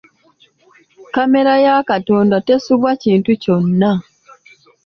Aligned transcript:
Kkamera 1.07 1.53
ya 1.65 1.75
Katonda 1.89 2.35
tesubwa 2.47 2.89
kintu 3.03 3.31
kyonna. 3.41 3.91